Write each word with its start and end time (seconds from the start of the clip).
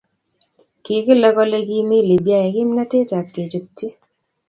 Kikile 0.83 1.29
kole 1.35 1.59
kimi 1.67 1.97
Libyaek 2.09 2.51
kimnatet 2.53 3.09
ab 3.17 3.27
kechyutyi. 3.33 3.87